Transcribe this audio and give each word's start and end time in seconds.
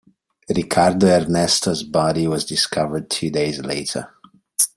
Ricardo 0.49 1.05
Ernesto's 1.05 1.83
body 1.83 2.25
was 2.25 2.43
discovered 2.43 3.07
two 3.07 3.29
days 3.29 3.59
later. 3.59 4.09